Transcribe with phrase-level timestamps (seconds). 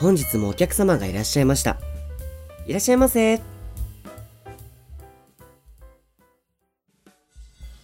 [0.00, 1.76] 本日もお客様がいらっしゃいました。
[2.66, 3.38] いらっしゃいませ。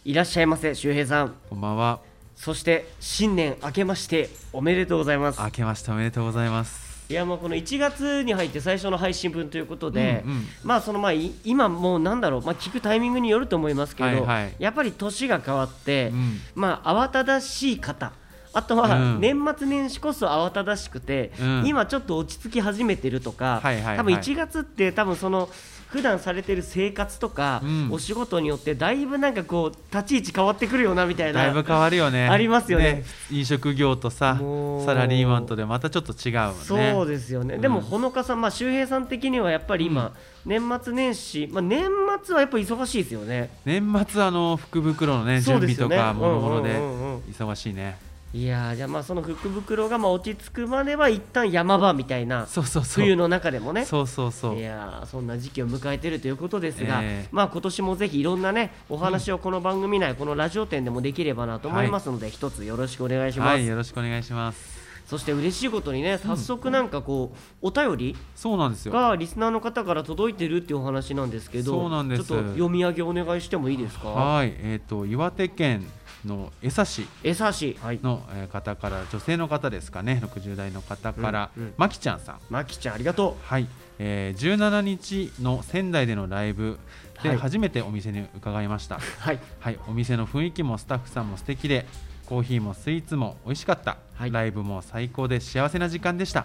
[0.06, 1.34] いらっしゃいませ、周平さん。
[1.50, 2.00] こんばんは。
[2.34, 5.42] そして新年明けましておめでとうございます。
[5.42, 7.04] 明けましておめでとうございます。
[7.10, 18.12] いやもうこの1月に入って最初の配信分ということで、うんうんまあそのまあい今もうなんだろう、まあ、聞くタイミングによると思いますけど、はいはいやっぱり年が変わって、うんまあ慌ただしい方
[18.56, 19.20] あとはうん。
[19.20, 21.66] 年末年始こそ慌ただしくて、うん。
[21.66, 23.96] 今ちょっと落ち着き始めてるとか、はいはいはい。
[23.98, 25.50] 多分1月って多分その
[25.88, 27.88] 普段されてる生活とか、うん。
[27.92, 32.28] お仕事によってだいぶなんかこう立ち位置変わってくるよなみたいなだいぶ変わるよね。
[32.28, 33.04] ありますよね。
[33.30, 34.38] 飲食業とさ
[34.86, 36.56] サラリーマンとでまたちょっと違うもんね。
[36.64, 37.60] そうですよね、うん。
[37.60, 40.12] でもほのかさん、まあ、周平さん的にはやっぱり今、
[40.46, 41.88] 年末年始、まあ、年
[42.24, 43.50] 末はやっぱり忙しいですよね。
[43.64, 47.20] 年末あの福袋のね準備とかもろもろでうんうんうんうん。
[47.30, 48.05] 忙しいね。
[48.36, 53.04] いやーじゃあまあその福袋がまあ落ち着くまでは一旦山場みたいなそうそうそう。
[53.04, 53.86] 冬の中でもね。
[53.86, 54.58] そうそうそう。
[54.58, 54.60] い。
[54.60, 57.28] やーそんな時期を迎えているということですが、ええ。
[57.32, 64.84] まあ今年もぜひいろんなねお話をこの番組内、このラジオ展でもできればなと思いますので、一つよろしくお願いします、はい、よろしくお願いします。
[65.06, 68.92] そして嬉しいことにね早速なんかこう、お便りそうなんですよ。
[68.92, 72.24] がリスナーの方から届いてるっていうお話なんですけどそうなんです。
[72.24, 74.10] ちょっと読み上げお願いしてもいいですか？
[74.10, 75.86] はい、えっ、と岩手県
[76.26, 78.00] の江差市えさしはい。
[78.02, 81.74] のえー方から女性の方ですかね、60代の方からうんうん。
[81.76, 82.40] まきちゃんさん。
[82.50, 83.66] まきちゃんありがとはい、
[83.98, 86.78] えー、17日の仙台でのライブ
[87.22, 87.38] ではい。
[87.38, 89.38] 初めてお店に伺いました、うはい。
[89.60, 91.86] はい、お店の雰囲気もスタッフさんも素敵で
[92.26, 94.32] コーヒーもスイーツも美味しかった、はい。
[94.32, 96.44] ライブも最高で幸せな時間でした。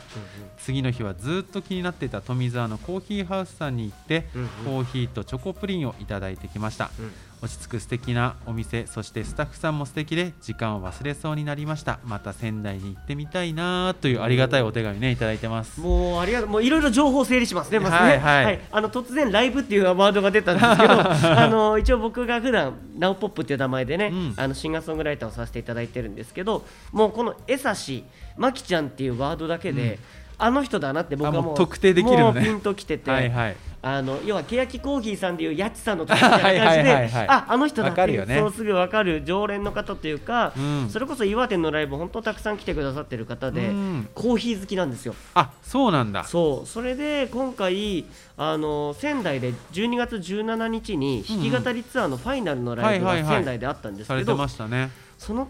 [0.59, 12.00] 次の日はずっと気になっていた富澤のコーヒーハウスさんに行って、うんうんコーヒーとチョコプリンをいただいてきました、うん落ち着く素敵なお店そしてスタッフさんも素敵で時間を忘れそうになりました。
[12.06, 15.80] また仙台に行ってみたいなというありがたいお手紙ねいただいてます。
[15.81, 18.00] もうありがとうもういろいろ情報整理しますねまずね。
[18.00, 18.46] はい。
[18.46, 18.62] はい。
[18.72, 20.94] あの突然ライブっていうワードが出たんですけど
[21.40, 24.34] あの一応僕が普段ナウポップっていう名前でね、うん。
[24.38, 28.03] あのシンガーソングライターをさせていただいてるんですけどもうこのえさし
[28.38, 29.97] まきちゃんっていうワードだけで、
[30.41, 33.56] あの人だなって僕はもう特定できるのねピンときてて、はいはい。
[33.84, 40.90] あの要は欅コーヒーさんでいうやちさんの時みたいな 感じではいああの人だってねそうすぐ分かる常連の方というか、うん。
[40.90, 44.09] それこそ岩手のライブ本当たくさん来てくださってる方で、うん。
[44.16, 45.13] コーヒー好きなんですよ。
[45.35, 46.24] あそうなんだ。
[46.24, 46.68] そう。
[46.68, 48.06] それで今回
[48.38, 54.90] あの仙台で12月17日に弾き語りツアーのファイナルのライブが仙台であったんですけどましたね。
[55.18, 55.47] その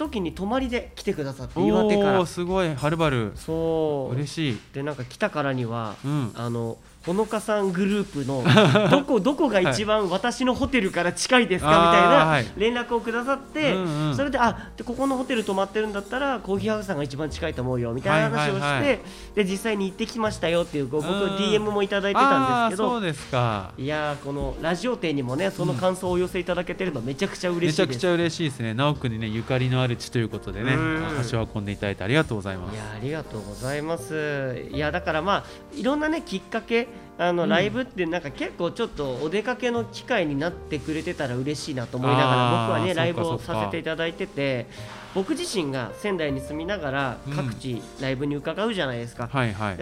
[0.00, 2.20] 時に泊まりで来てくださって岩手かおら。
[2.20, 2.74] おすごい。
[2.74, 3.32] はるばる。
[3.36, 4.14] そう。
[4.14, 4.58] 嬉しい。
[4.72, 6.32] でなんか来たからには、うん。
[6.34, 8.44] あのほのかさんグループの
[8.90, 13.74] どこどこが一番私のホテルから近いですかみたいな連絡をくださって、
[14.14, 19.00] それであでここのホテル泊まってるんだったらコーヒーハウスさんが一番近いと思うよみたいな話をして、
[19.34, 23.72] で実際に行ってきましたよっていうご僕うん DM もいただいてたんですけどそうですか。
[23.78, 27.80] いやーこのラジオ店にもねその感想をお寄せいただけてるのめちゃくちゃ嬉しいです。
[27.80, 28.74] めちゃくちゃ嬉しいですね。
[28.74, 31.18] 直くんにねゆかりのある地ということでねうん。
[31.18, 32.74] 足を運んでいただいてありがとうございます。
[32.74, 34.66] いやありがとうございます。
[34.70, 35.44] いやだからまあ
[35.74, 37.48] いろんなねきっかけあの、うん。
[37.48, 44.66] ライブってなんか結構ちょっとお出かけの機会になってくれてたら嬉しいなと思いながら僕はねライブをさせていただいてて
[45.14, 47.32] 僕自身が仙台に住みながらうん。
[47.34, 49.28] 各地ライブに伺うじゃないですか。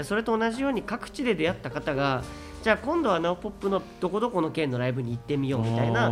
[0.04, 2.22] それと同じように各地で出会った方が
[2.62, 6.10] じゃあ今度はナオポップのどこどこの県のライブに行ってみようみたいな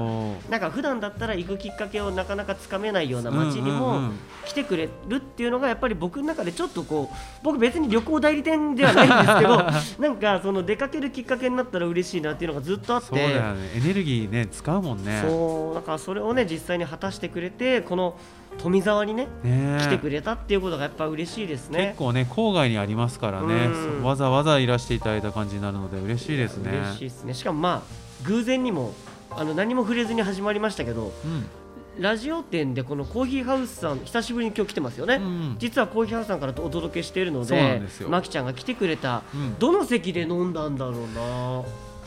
[0.49, 4.19] なんか普段だったら行くきっかけをなかなかつかめないような街にもうん。
[4.47, 9.57] 来てくれるっていうのがやっぱり僕の中でちょっとこう僕別に旅行代理店ではないんですけど
[10.09, 13.07] なんかその出かけるきっかけになったら嬉しいなっていうのがずっとあって。
[13.09, 13.73] そうだよね。
[13.75, 15.23] エネルギーね使うもんね。
[15.27, 18.17] そうだからそれをね実際に果たしてくれてこの
[18.59, 19.79] 富沢にねね。
[19.81, 21.89] 来てくれたっていうことがやっぱ嬉しいですね。
[21.89, 21.99] 結。
[21.99, 23.55] 構ね郊外にありますからね。
[23.55, 24.03] うん。
[24.03, 26.71] わざわざいらしていただいた感じになるので嬉しいですね。
[26.71, 27.35] 嬉しいですね。
[27.35, 28.95] しかもまあ偶然にも
[29.31, 31.47] あの何も触れずに始まりましたけどうん。
[31.99, 35.57] ラジオ店でこのコーヒーハウスさん久しぶりに今日来てますよね、うん。
[35.59, 38.11] 実はコーヒーハウスさんからお届けしているのでんですよ。
[38.11, 39.59] マキちゃんが来てくれた、うん。
[39.59, 41.65] どの席で飲んだんだろうな。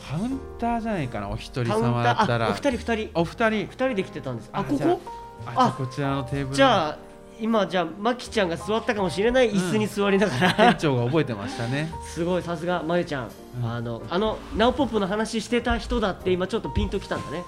[0.08, 2.32] カウンターじゃないかなお一人様だったー？
[2.34, 3.10] あおら二人二人。
[3.14, 3.66] お二人。
[3.66, 4.50] 二人で来てたんです。
[4.52, 5.00] あここ？
[5.46, 6.98] あこちらのテーブルじゃあ
[7.40, 11.90] 今じゃあまきちゃんが座ったかもしれない椅子に座りながら、店長が覚えてましたね。
[12.04, 13.30] すごいさすがまゆちゃん、
[13.62, 13.70] うん。
[13.70, 17.44] あのあのナオポップの話してた人だって今ちょっとピンときたんだね。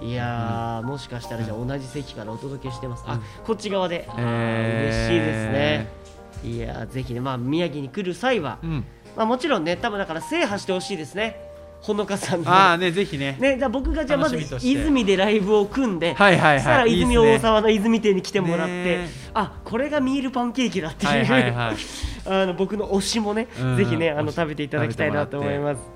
[0.00, 3.22] いやー、もしかしたらじゃあ同じ席からお届けしてます、あうん。
[3.44, 5.88] こっち側で、えー嬉しいですね
[6.42, 6.86] いやー。
[6.86, 11.43] ぜひねまあ宮城に来る際は、うんまあもちろんね多分だから制覇してほしいですね
[11.84, 12.50] ほのかさんの。
[12.50, 13.36] ああねぜひね。
[13.38, 16.58] ね、じゃあ僕がじゃあまず泉でライブを組んで、はいはいはい。
[16.60, 21.76] そしたら泉大沢の泉店に来てもらって、ねあこれがミールパンケーキだっていう、はいはいはい。
[22.24, 23.76] あの僕の推しもね、うん。
[23.76, 25.93] ぜひねあの食べていただきたいなと思います。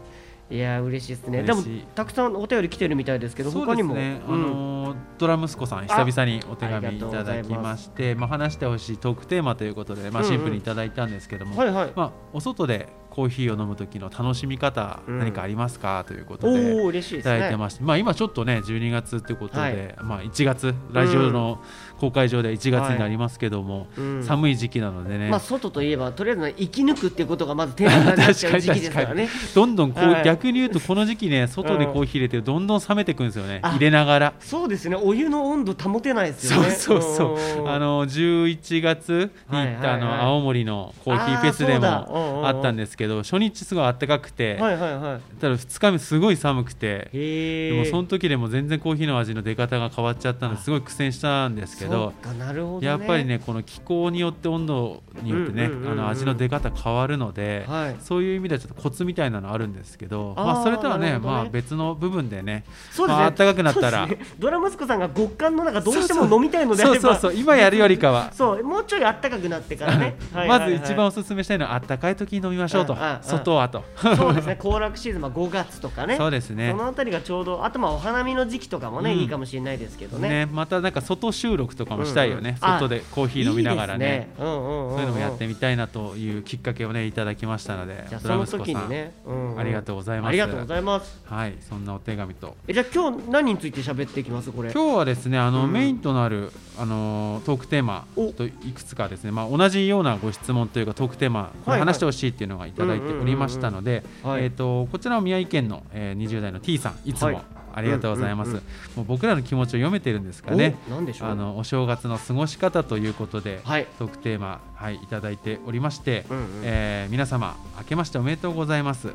[0.51, 1.43] いやー嬉しいですね。
[1.43, 1.63] でも
[1.95, 11.93] たくさんお便り来てるみたいですけど、他にも、ね、あうんのードラ息子さん久々にお手紙いただきましてまあ話してほしいトークテーマということで、まあ、うんうんシンプルにいただいたんですけども、はいはい。
[11.95, 16.81] まあ、お外でコーヒーを飲む時の楽しみ方、うん何かありますかということおで。
[16.81, 17.35] お嬉しいいですね。
[17.35, 21.61] ただいてまして、まあ、今ちょっとね12月ということで、はいまあ、1月ラジオの
[21.99, 29.29] 公開上で1月になりますけども、うん寒い時期なのでね、まあ外といえばとりあえずね生き抜くっていうことがまずテーマになっちゃう 時期ですからね。
[29.55, 34.33] どんどんこう、はい逆に言うとこの時期ね外でコーヒー入れてどんどん冷めてくるんですよねあ入れながら。
[34.41, 34.97] そうですね。
[34.97, 36.71] お湯の温度保てないですよね。
[36.71, 45.41] そうそうそううんあの11月に行ったあはいはいはいの青森のコーヒーフェスでもあったんですけど初日すごい暖かくて、はいはいはい。
[45.41, 47.09] ただ2日目すごい寒くて。
[47.13, 52.87] でもその時でも全然コーヒーの味の出方が変わっちゃったのですごい苦戦したんですけどどね。
[52.87, 55.71] やっぱりねこの気候によって温度によってね
[56.09, 57.97] 味の出方変わるので、はい。
[58.01, 64.09] そういう意味ではちょっとコツみたいなのあるんですけどまあ、それとはねまあ、別の部分でねそうですね、まあ暖かくなったら。
[64.39, 67.01] ドラ息子さんが極寒の中どうしても飲みたいのであれば。
[67.01, 68.33] そうそうそう今やるよりかは。
[68.35, 70.17] そうもうちょい暖かくなってからね。
[70.33, 70.79] はいまはいはい。
[70.79, 72.97] ず一番おすすめしたいのはあったかい時に飲みましょうと。
[73.23, 73.85] 外はと。
[73.97, 74.57] そうですね。
[74.57, 76.17] 行楽シーズン、まあ、5月とかね。
[76.17, 76.71] そうですね。
[76.71, 79.19] そのあたりがちょうどあとまあお花見の時期とかもね、うん。
[79.19, 80.29] いいかもしれないですけどね。
[80.29, 82.75] ねまたなんか外収録とかもしたいよね、うんうん。
[82.75, 84.07] あ外でコーヒー飲みながらね。
[84.07, 84.29] ね。
[84.39, 89.59] そういうのもやってみたいなというきっかけをねいただきましたのでそのドラ息子さん、時にね、うんうん。
[89.59, 90.29] ありがとうございます。
[90.29, 91.23] ありがとうございます。
[91.25, 92.57] はいそんなお手紙と。
[92.67, 94.73] えじゃあ今日何について喋っていきますこれ？
[94.73, 95.73] 今日はですねあの、うん。
[95.73, 98.33] メインとなるあのトークテーマお。
[98.33, 101.81] といくつかですねまあ同じようなご質問というかトークテーマはいはい。
[101.81, 104.45] 話してほしいっていうのがいただいておりましたのではい。
[104.45, 107.35] えっ、とこちらは宮城県の、えー、20代の T さんいつはい。
[107.35, 107.43] も
[107.79, 108.63] ありがとうございます、うんうん
[108.97, 110.77] もう僕らの気持ちを読めてるんですかね。
[110.89, 111.29] おなんでしょう。
[111.29, 113.87] あのお正月の過ごし方ということで、はい。
[113.99, 116.45] トークテーマ、はい、いただいておりまして、うんうん。
[116.65, 119.09] えー皆様明けましておめでとうございます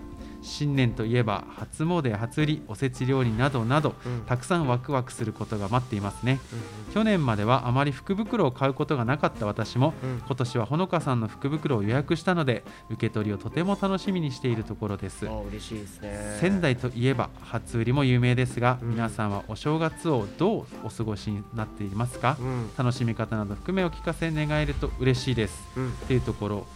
[0.44, 4.22] 新年といえば初詣や初売りおせち料理などなど、うん。
[4.26, 6.40] たくさんワクワクすることが待っていますね。
[6.88, 6.94] うん。
[6.94, 10.22] 去年まではあまり福袋を買うことがなかった私も、うん。
[10.26, 15.28] 今年はほのかさんの福袋を予約したので受け取りをとても楽しみにしているところです。
[15.28, 16.38] あ嬉しいですね。
[16.40, 18.90] 仙台といえば初売りも有名ですが、うん。
[18.90, 22.70] 皆さんはお正月をどうお過ごしになっていますか、うん。
[22.78, 25.64] 楽しみ方など含めお聞かせ願えると嬉しいです。
[25.78, 25.90] うん。
[25.90, 26.68] っていうところ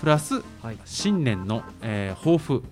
[0.00, 0.78] プラスはい。
[0.84, 2.62] 新年の、えー抱負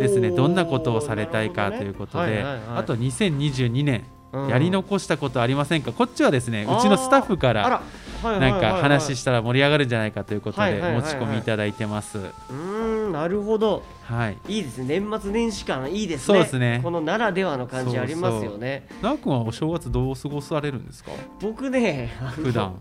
[0.00, 0.30] ですね。
[0.30, 2.62] どんなことをされたいかということで、ねはいはいはい。
[2.78, 5.92] あと2022年うんやり残したことありませんか？
[5.92, 7.82] こっちはですねうちのスタッフかあら。
[8.22, 12.18] なんか話したら盛り上がるんじゃないかということで持ち込みいただいてます。
[12.18, 12.54] うー
[13.08, 14.38] んなるほどはい。
[14.48, 15.00] いいですね。
[15.00, 16.24] 年末年始感いいですね。
[16.24, 16.80] そうですね。
[16.82, 18.86] このならではの感じありますよね。
[19.02, 21.10] なおくんはお正月どう過ごされるんですか？
[21.40, 22.76] 僕ね普段。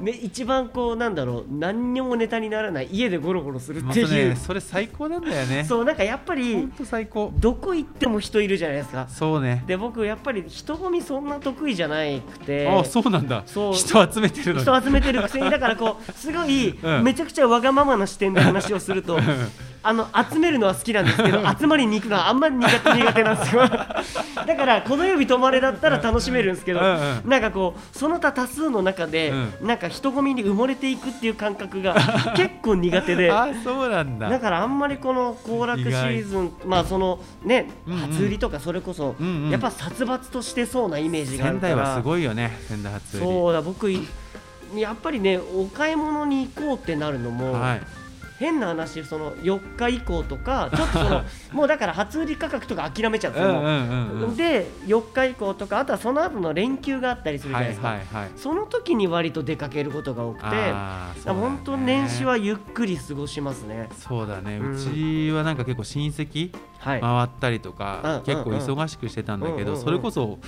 [0.00, 4.36] め一番こうなんだろう何にもネタにならない家でゴロゴロするまっていう、たね。
[4.36, 5.64] それ最高なんだよね。
[5.68, 7.30] そうなんかやっぱりと最高。
[7.36, 9.06] どこ行っても人いるじゃないですか。
[9.08, 9.64] そうね。
[9.66, 12.66] で僕やっぱり人混みそんな得意じゃなくて。
[12.66, 13.42] あそうなんだ。
[13.44, 13.74] そう。
[13.74, 17.04] 人集めてる人集めてるくせにだからこうすごい、 うん。
[17.04, 19.20] めちゃくちゃわがままな視点で話をすると
[19.86, 23.62] あの集めるのは好きなんですけど 集まりに行くのはあんまり苦手苦手なんですよ。
[23.68, 27.28] だからこの指止まれだったら楽しめるんですけど、うんうん。
[27.28, 31.94] なんかこうその他多数の中で、なんか人混みに埋もれていくっていう感覚が
[32.34, 33.30] 結構苦手で。
[33.30, 34.30] あそうなんだ。
[34.30, 38.00] だからあんまりこの行楽シーズンまあそのねうんうん。
[38.00, 39.50] 初売りとかそれこそうんうん。
[39.50, 41.74] やっぱ殺伐としてそうなイメージがある仙から。
[41.76, 43.26] 台はすごいよね仙台初売り。
[43.26, 44.08] そうだ僕い
[44.74, 47.80] やっぱりねお買い物に行こうってなるのも、はい
[48.38, 54.36] 変な話その4日以降とかちょっとその もうだから初売り価格とか諦めちゃうんですよ、もううんうんうんうん。
[54.36, 60.72] で4日以降とかあとはその後の連休があったりするじゃはいないですか、はいはいその時に割と出かけることが多くてね
[61.26, 63.88] 本当年始はゆっくり過ごしますね。
[63.92, 66.52] そうだね、ううんちはなんか結構親戚
[66.84, 68.22] はい、回ったりとか、うん。
[68.24, 69.84] 結構忙しくしてたんだけど、うんうんうん。
[69.84, 70.38] それこそ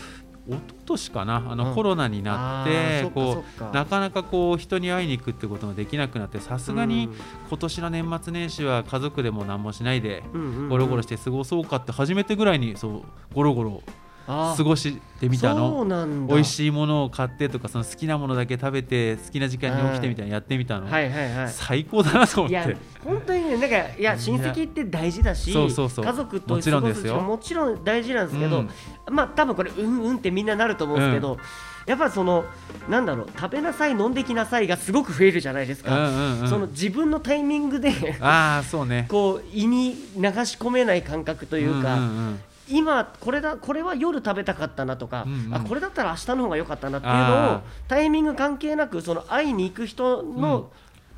[0.49, 1.75] 一昨年かなあの、うん。
[1.75, 7.09] コロナになってこうなかなかこう人に会いに行くってこともできなくなってさすがに
[7.49, 10.23] 今年の年末年始は家族でも何もしないで
[10.69, 13.03] ゴロゴロして過ごそうかって初めてぐらいにそう
[13.35, 13.83] ゴロゴロ
[14.27, 15.87] 過ごしてみたの？
[16.29, 21.49] 美味しいものを買ってとかその好きなものだけ食べて好きな時間に起きてみたいなのやってみたの、はいはいはい。
[21.49, 26.05] 最高だなと思いやって本当にねなんかいや親戚って大事だしそうそうそう。
[26.05, 27.21] 家族ともちろんですよ。
[27.21, 28.71] もちろん大事なんですけど、うん。
[29.11, 31.39] まあ多分これうんうんってみんななると思うんですけど、
[31.87, 32.45] やっぱその
[32.89, 36.49] なんだろう食べなさい飲んできなさいがすごく増えるじゃないですうんか、うんうん。
[36.49, 39.07] その自分のタイミングでああそうね。
[39.09, 45.55] こう胃に流し込めない感覚というか、んんん今これだこれは夜食べたかったなとか、うんうん。
[45.55, 50.65] あこれだったら明日の方が良かったなっていうのあをタイミング関係なくその会いに行く人のうん。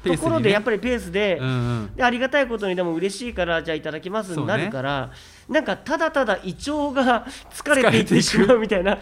[0.00, 1.50] ところでやっぱりペースで,、うんう
[1.82, 1.96] ん。
[1.96, 4.36] でありがたいことにでも嬉しいからじゃあいただきます。
[4.36, 5.10] になるから、
[5.48, 8.98] なんかただただ胃腸が 疲れていってしまうみたいな。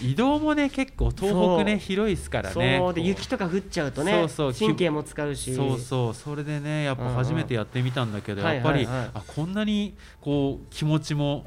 [0.00, 2.62] 移動もね結構東北ね広いですからそう。
[2.62, 4.54] ねで雪とか降っちゃうとねそうそう。
[4.54, 5.56] 神経も使うし。
[5.56, 6.14] そうそう。
[6.14, 11.46] それでねやっぱ初めてやってみたんだけど、やっぱり、あこんなにこう気持ちも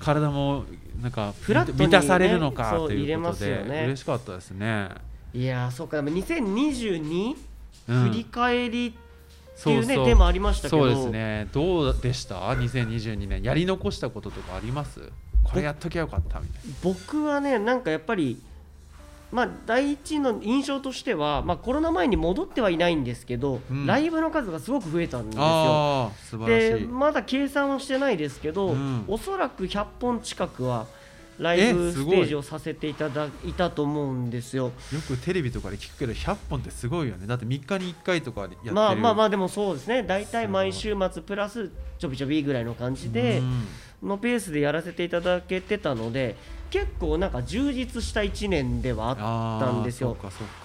[0.00, 0.64] 体も
[1.00, 3.84] なんかフラットにね満たされるのかということで、ね。
[3.84, 4.88] 嬉しかったですね。
[5.32, 6.02] いやーそうか。
[6.02, 7.36] でも2022、
[7.88, 8.08] うん。
[8.08, 10.82] 振り返りっていうねそうマありましたけど。
[10.82, 11.48] そうですね。
[11.52, 15.00] どうでした？2022年やり残したこととかあります？
[15.42, 18.40] これやっときゃよかったみたい僕はねなんかやっぱり
[19.32, 23.86] まあ第一の印象としては、まあ、コロナ前に戻ってはいないんですけど、うん。
[23.86, 26.46] ライブの数がすごく増えたんですよ。
[26.46, 29.04] でまだ計算はしてないですけど、うん。
[29.06, 30.86] おそらく100本近くは
[31.38, 34.64] ライブステージをさせていただいたと思うんですよ。
[34.66, 34.72] よ
[35.06, 37.26] くテレビとかで聞くけど100本ってすごいよね。
[37.26, 38.72] だって3日に1回とかやってる。
[38.72, 40.02] まあまあまあでもそうですね。
[40.02, 43.66] 大体毎週末プラスちょびちょびぐらいの感じでうん。
[44.02, 46.36] のペースでやらせていただけてたので
[46.70, 50.16] 結構なんか充実した1年ではあったんですよ。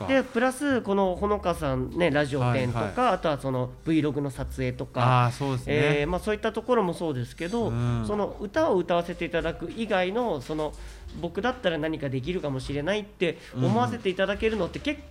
[0.08, 8.04] でプラスこのほのかさんねラジオ展とか、はいあとはその Vlog の撮影とか、そうですね、えーまあ、そういったところもそうですけど、うん。
[8.06, 10.74] その歌を歌わせていただく以外のその
[11.22, 15.02] 僕だったら何かできるかもしれないって思わせていただけるのって結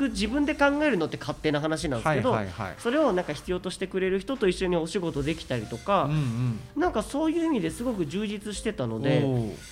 [0.00, 6.80] 局自分で考えるのって勝手な話なんですはいけど、はいはいそれをなんか必要としてくれる人と一緒にお仕事できたりとかうん、うん。
[6.80, 9.24] なんかそういう意味ですごく充実してたので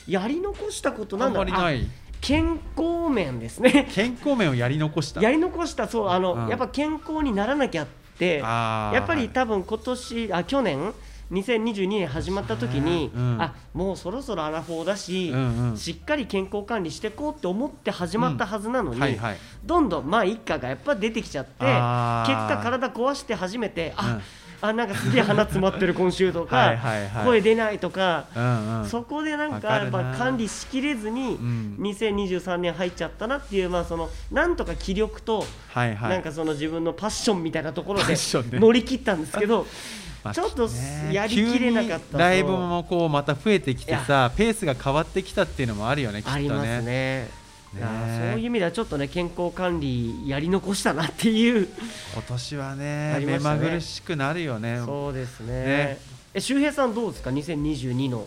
[0.07, 1.79] やり残したことあなんだろう。
[2.21, 3.89] 健康面ですね。
[3.95, 5.23] 健康面をやり残した。
[5.23, 5.87] やり残した。
[5.87, 6.49] そうあの、うん。
[6.49, 7.87] やっぱ健康にならなきゃっ
[8.19, 10.93] てやっぱりはい多分今年あ去年
[11.31, 13.37] 2022年始まった時に、うん。
[13.41, 15.77] あもうそろそろアラフォーだし、うんうん。
[15.77, 19.37] しっかり健康管理していこうって思って始まったはずなのに、はいはい。
[19.65, 24.23] どんどんまあ一家がやっぱ出てきちゃって結果体壊して初めてあ、うん。
[24.61, 28.89] あなんかすげえ鼻詰まってる今週とか はい声出ないとか、うんうん。
[28.89, 31.77] そこでなんかやっぱ管理しきれずにうん。
[31.81, 35.45] 2023年入っちゃったなっていうまあそのなんとか気力と
[35.75, 36.11] はいはい。
[36.11, 38.17] なんかその自分のパッションみたいなところパで
[38.59, 39.65] 乗り切ったんですけどまあ
[40.33, 46.37] ちょっとねやりきれなかったライブもこうまた増えてきてさペースが変わってきたっていうのもあるよねきっとね。
[46.37, 47.29] ありますね。
[47.75, 48.31] ね。
[48.33, 51.69] そういう意味ではちょっとね健康管理やり残したなっていう。
[52.13, 53.17] 今年はあね。
[53.21, 54.81] 目りまぐるしくなるよね。
[54.85, 55.53] そうですね。
[55.53, 55.99] ね。
[56.35, 58.27] え周平さんどうですか？2022の。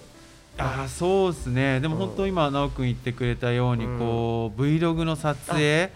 [0.57, 1.79] あーそうですね。
[1.79, 3.99] でも本当今奈くん言ってくれたようにうん。
[3.99, 5.91] こう Vlog の撮影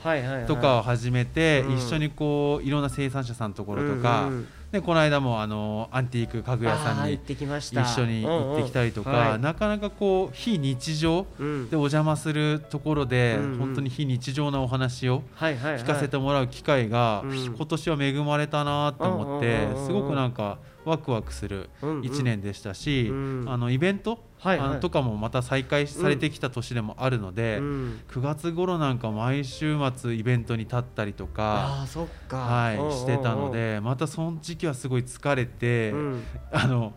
[0.47, 1.77] とかを始めてうん。
[1.77, 7.83] 一緒にこういろんな生産者さんのところとかうんうんでこの間もあのアンティーク家具屋さんにあー行ってきました。
[7.83, 11.69] 一緒に行ってきたりとかなかなかこう非日常うん。
[11.69, 13.57] でお邪魔するところでうんうん。
[13.59, 17.45] 本当に非日常なお話を聞かせてもらう機会がうん。
[17.55, 22.01] 今年は恵まれたなと思ってすごくなんかワクワクするうんうん。
[22.01, 23.45] 1年でしたしうん。
[23.47, 24.79] あのイベントはいはい。
[24.79, 27.99] とかもまた再開されてきた年でもあるのでうん。
[28.09, 32.37] 9月頃なんか毎週末イベントに立ったりとかああそっか。
[32.37, 36.23] はいしてたのでまたその時期はすごい疲れてうん。
[36.51, 36.93] あの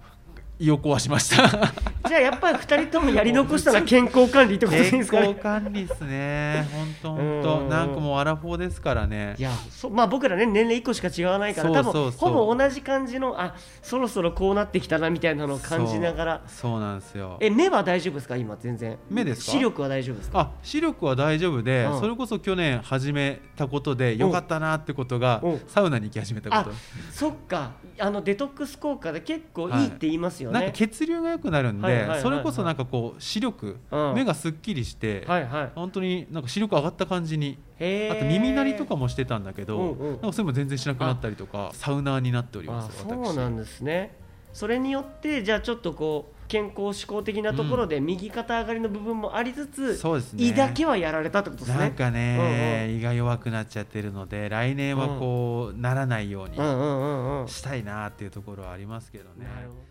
[0.58, 1.48] 胃を壊しました。
[2.08, 5.28] じゃあやっぱり二人ともやり残したのは健康管理ってことですかね。
[5.28, 6.66] 康管理ですね。
[6.72, 7.42] 本当本うん。
[7.42, 9.34] 当なんかもうアラフォーですからね。
[9.38, 9.42] い。
[9.42, 12.12] やそまあ僕らね年齢1個しか違わないからそうそうそう。
[12.30, 16.40] 多分ほぼ同じ感じのあそろそろこうなってきたなみたいなのを感じながら。
[16.46, 17.36] そうそうなんですよ。
[17.40, 18.96] え目は大丈夫ですか今全然？
[19.10, 19.52] 目ですか？
[19.52, 20.40] 視力は大丈夫ですか？
[20.40, 22.00] あ視力は大丈夫で、うん。
[22.00, 25.60] それこそ去年始めたことで良かったなってことがうん。
[25.68, 26.76] サウナに行き始めたこと。
[27.12, 32.22] そっかあのデトックス効果で結構いいって言いますよね、なんか血流が良くなるんで、はいはいはいはい。
[32.22, 34.14] それこそなんかこう視力、うん。
[34.14, 35.72] 目がすっきりして、はいはい。
[35.74, 40.10] 本当になんか視力上がった感じにあと耳鳴りとかもしてたんだけど、うんうん。
[40.12, 44.16] なんかそれも全然しなくなったりとかサウナーになっておりまあすそうなんですね。
[44.52, 50.44] それによってじゃあちょっとこう健康志向的なところで右肩上がりの部分もありつつ、そうですね。
[50.44, 51.78] 胃だけはやられたってことですね。
[51.78, 57.48] なんかね、うん胃が弱くなっちゃってるので来年はこう、ならないようにうんうんうんうん。
[57.48, 59.46] したいなっていうところはありますけどね。
[59.46, 59.87] なるほど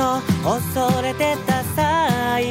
[0.00, 2.42] と恐れてた再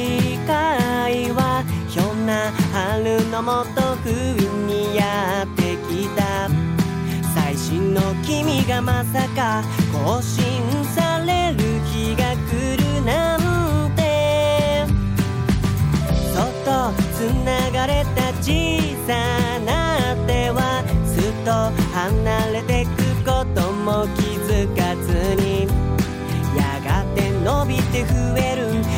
[0.46, 4.14] 会はひょんな春のもと不意
[4.68, 6.48] にやってきた
[7.34, 10.62] 最新の君がまさか更新
[10.94, 14.86] される日が来るなんて
[16.32, 21.50] そっと繋がれた小さな手はずっと
[21.98, 24.06] 離れてくことも
[27.90, 28.89] 伸びて増えるんだ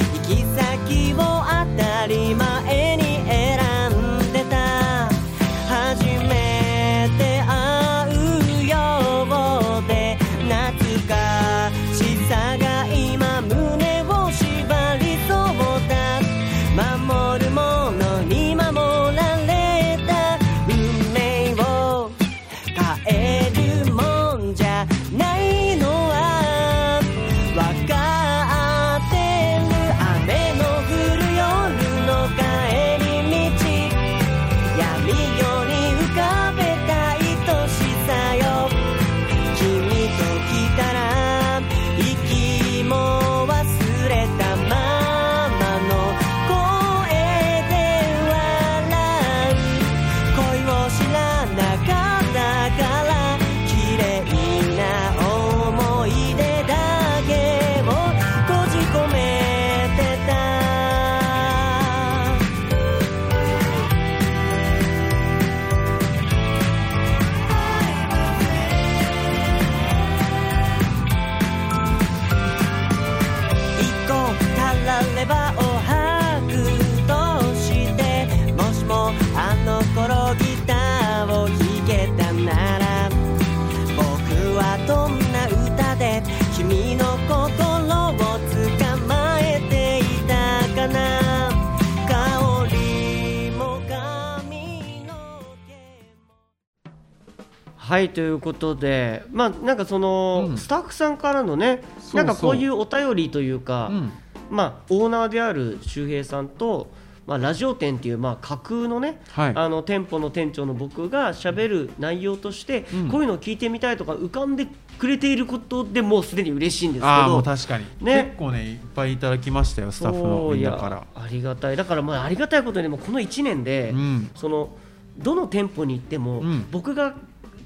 [97.93, 100.57] はいということでまあなんかその、うん。
[100.57, 104.13] スタッフさんからのねそうなんかこういうお便りというか、うん。
[104.49, 106.91] まあ、オーナーである周平さんと、
[107.27, 109.53] まあ、ラジオ店っていう、まあ、架空のね、はい。
[109.55, 113.09] あの店舗の店長の僕がしゃべる内容として、うん。
[113.11, 117.51] こういうのを聞いてみたいとか浮かんでくれていることでもうすでに嬉しいんですけああもうど。
[117.51, 118.25] 確かに、ね。
[118.25, 121.05] 結構ねいっぱいいただきましたよスタッフのみんなから。
[121.15, 121.77] ありがたい。
[121.77, 124.31] だからまあありがたいことにもこの1年で、うん。
[124.35, 124.71] その
[125.19, 126.67] どの店舗に行っても、うん。
[126.71, 127.15] 僕が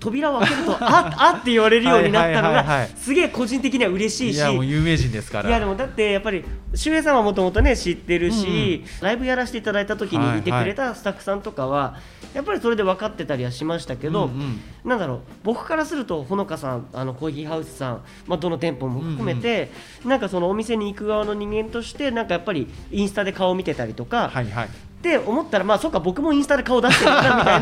[0.06, 2.88] 扉を開けるとああって言われるようになったのはいはいはいはい。
[2.88, 4.36] がすげえ個人的には嬉しいし。
[4.36, 5.48] いやもう有名人ですから。
[5.48, 11.96] いやでもだってやっぱり周平さんはもともとね知ってるし、ライブやらせていただいた時にいてくれたスタッフさんとかは、
[12.34, 14.60] やっぱりそれで分かってたりはしましたけど、うんうん。
[14.84, 19.70] なんだろう僕からするとほのかさんあのコーヒーハウスさん、まあ、どの店舗も含めて、
[20.04, 24.68] なんかそのお店に行く側の人間としてなんかやっぱりインスタで顔を見てたりとか、はいはい
[25.06, 27.60] って思ったらまあそうか僕もインスタで顔出してるなみたい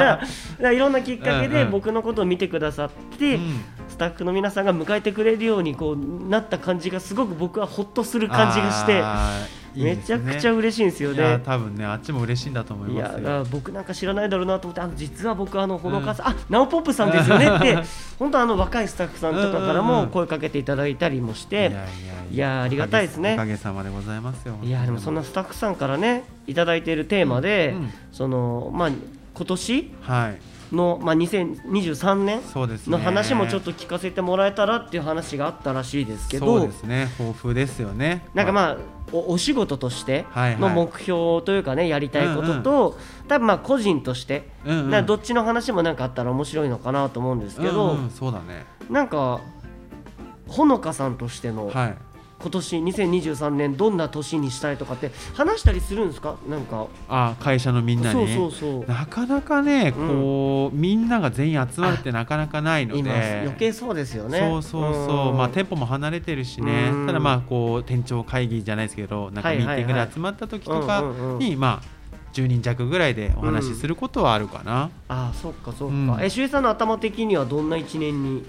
[0.60, 3.60] な いろんなきっかけで僕のことを見てくださって、うん
[4.04, 9.02] スタッフの皆さんが迎えてくれるようにこうなった感じがすごく僕はほっとする感じがして
[9.78, 9.96] いいね。
[9.96, 11.42] ちゃくちゃ嬉しいんですよいやね。
[11.44, 13.18] 多分ねあっちも嬉しいんだと思いいやますよ。
[13.20, 17.78] だから僕なんか知らないだろうなと思ってあの実は僕あのほのかさん、あナオポップさんですよねって
[18.18, 21.80] 本当あの若いスタッフさんとかからうんうんうんも声かけていただいたりもして、いやいや
[22.30, 22.62] いや。
[22.62, 23.32] ありがたいですね。
[23.32, 27.92] おかげさまでございますよいやでもそんなスタッフさんからねいただいているテーマで、うんうん。
[28.12, 28.90] そのまあ
[29.34, 32.40] 今年はいの、まあ、2023年
[32.88, 37.08] の話もちょっと聞かせてもらえたらっていう話があったらしいですけそうどですね。
[37.18, 38.26] 豊富ですよね。
[38.34, 38.76] なんかまあ。
[39.12, 45.06] おお仕事としての目標というかねやりたいことと、多分まあ個人として、うんうん。
[45.06, 48.10] どっちの話もなんかあったら面白いのかなと思うんですけど、うんうん。
[48.10, 48.64] そうだね。
[48.90, 49.40] なんか
[50.48, 51.96] ほのかさんとしてのはい
[52.44, 56.36] 今年2023年どんな年にしたいとかって話したりするんですか？
[56.46, 56.88] なんか。
[57.08, 58.28] あ会社のみんなに？
[58.34, 58.86] そうそうそう。
[58.86, 62.98] なかなかねこう、みんなが全員集まるってなかなかないので。
[63.00, 64.40] 今余計そうですよね。
[64.40, 65.38] そうそうそう、ん。
[65.38, 67.06] まあ店舗も離れてるしね、うん。
[67.06, 71.38] ただまあこう店長会議じゃないですけどなんかミーティングで集まった時とかうんうんうん。
[71.38, 71.94] にまあ
[72.34, 76.18] 10人弱ぐらいでお話しすることはあるかな、ああそっかそっか、うん。
[76.20, 78.44] え周平さんの頭的にはどんな一年に？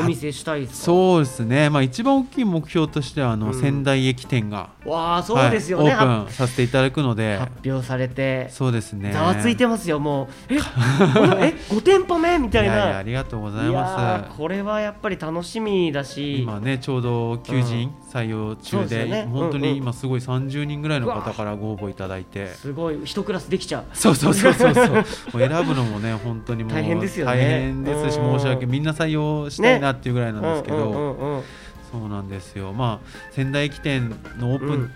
[0.00, 0.84] お見せしたいですか？
[0.86, 1.70] そうですね。
[1.70, 3.60] まあ一番大きい目標としてはあの、うん。
[3.60, 7.38] 仙台駅店が、わあそうですよね、はいオープンさせていただくので。
[7.38, 9.12] 発表されてそうですね。
[9.12, 10.54] ざわついてますよもう。
[10.54, 10.56] え？
[10.58, 12.38] え？5店舗目？
[12.38, 14.30] みたいいやいやなありがとうございます。
[14.32, 16.42] ーこれはやっぱり楽しみだし。
[16.42, 19.28] 今ねちょうど求人採用中で,、ですよね。
[19.30, 19.72] 本当うんうん。
[19.72, 22.48] に今すごい30人ぐらいの方からご応募いただいて。
[22.48, 22.98] すごい。
[23.04, 23.84] 一クラスできちゃう。
[23.92, 25.04] そうそうそうそうそう。
[25.38, 27.32] 選ぶのもね本当にもう大変ですよね。
[27.32, 28.38] 大変ですしうん。
[28.38, 31.42] 申し訳みんな採用したいなっていうぐらいなんですけど、うんうんうんうん。
[31.90, 32.72] そうなんですよ。
[32.72, 34.90] まあ仙台駅店のオープン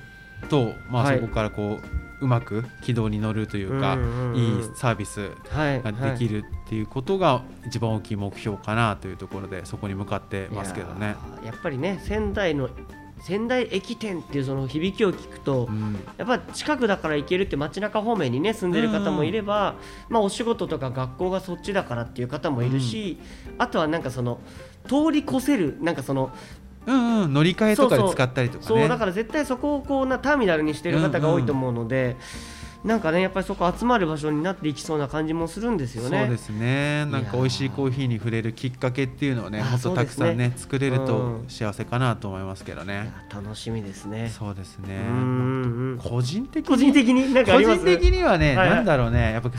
[0.48, 1.20] と、まあ、はい。
[1.20, 11.16] そこからこううまく軌道に乗るというか、うんうんうんいいサービスはいができるっていうことが一番大きい目標かなというところでそこに向かってますけどね。
[11.44, 12.68] やっぱりね仙台の
[13.20, 15.98] 仙台駅店っていうその響きを聞くと、うん。
[16.16, 19.76] やっぱ近くだから行けるって街中方面にね住んでる方もいれば、
[20.08, 23.18] まあ、お仕事とか学校がそっちだからっていう方もいるし、
[23.58, 24.40] あとはなんかその
[24.86, 26.30] 通り越せるなんかその
[26.86, 28.66] うんうん、乗り換えとかで使ったりとかね。
[28.66, 32.16] そうだから絶対そこをこうなターミナルにしてる方が多いと思うので、
[32.82, 36.20] なんかねやっぱりそこ集まる場所になっていきそうな感じもするんですよね。
[36.20, 43.12] そうですねなんか美味しいコーヒーに触れるきっかけっていうのをねあもっとたくさんねね作れるとうん幸せかなと思いますけどいね。
[43.30, 44.30] や楽しみですね。
[44.30, 44.98] そうですね
[46.02, 49.50] 個人的に個人的になんかあ個人的にはね、はいはいなんだろうねやっぱ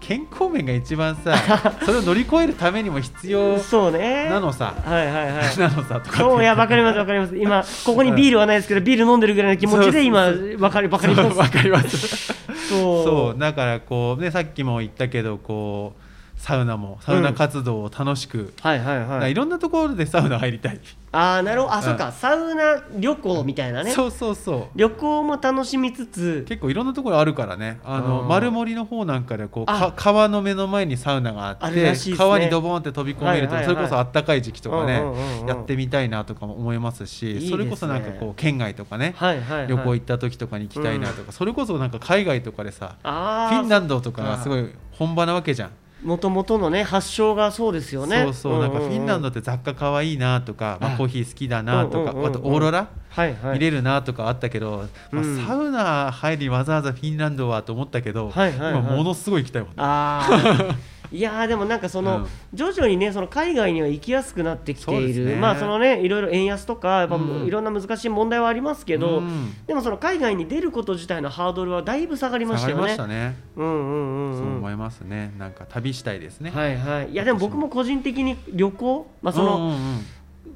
[0.00, 1.36] 健康面が一番さ
[1.84, 4.30] それを乗り越えるためにも必要そうね。
[4.30, 5.58] なのさ、はいはいはい。
[5.58, 7.36] なのさとかそういやわかりますわかります。
[7.36, 11.36] 今ここにビールはないですけどビール飲んでるぐらいの気持ちで今わかりわかります。
[11.38, 12.32] わかります
[12.72, 13.38] そう。
[13.38, 19.34] だからこうねさっきも言ったけどこうサウナもサウナ活動を楽しく、はいはいだからはいい。
[19.34, 20.80] ろんなところでサウナ入りたい、
[21.12, 21.74] ああなるほど。
[21.74, 21.82] あうん。
[21.84, 22.10] そうか。
[22.10, 23.92] サウナ旅行みたいなね。
[23.92, 24.78] そうそうそう。
[24.78, 26.44] 旅行も楽しみつつ。
[26.48, 27.80] 結構いろんなところあるからね。
[27.84, 29.92] あのうん丸森の方なんかでこうあ。
[29.92, 32.24] か川の目の前にサウナがああってるらしいですね。
[32.24, 35.46] 川にドボンって飛び込めると、はいはいはいそれこそあったかい時期とかね、うんうんうんうん。
[35.48, 37.50] やってみたいなとかも思いますしいいですね。
[37.50, 39.68] それこそなんかこう県外とかね、はいはいはい。
[39.68, 45.70] 旅行行った時とかに行きたいなとか、それこそなんか海外とかでさあフィンランンドとかがすごい本場なわけじゃん。
[46.02, 48.22] もともとのね発祥がそうですよね。
[48.24, 49.28] そうそうなんかフィンランドド。
[49.30, 53.52] って雑貨かわいいなとか、まあ、あコーヒー好きだなとか、あとオーロラはいはい。
[53.54, 59.74] 見れるなとかあったけど、まあうんサウナ入りにわざわざフィンランドはと思ったけど、はいはいはい今ものすごい行きたいもんね。
[59.78, 60.74] ああ
[61.12, 62.26] いやーでもなんかその、うん。
[62.54, 65.36] 徐々にねその海外には行きやすくなってきている、ね。
[65.36, 67.46] まあそのねいろいろ円安とかやっぱうん。
[67.46, 69.54] いろんな難しい問題はありますけど、うん。
[69.66, 72.82] でもその海外に出ること自体のハードルはだいぶ下がりましたよね。
[72.82, 73.36] 下がりましたね。
[73.56, 74.38] うんうんうんうん。
[74.38, 75.34] そう思いますね。
[75.38, 76.50] なんか旅したいですね。
[76.50, 80.06] はいはい、いやでも僕も個人的に旅行、まあ、そのうんうんうん。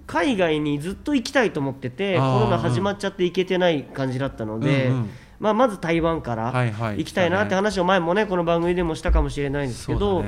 [0.07, 10.25] 海外にずっと行きたいと思っててコロナ始まっちゃって行けてない感じだったので、うんうんまあ、まず台湾から行きたいなって話を前もねこの番組でもしたかもしれないんですけど。